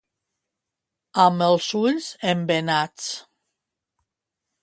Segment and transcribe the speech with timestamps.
[1.25, 3.07] Amb els ulls embenats.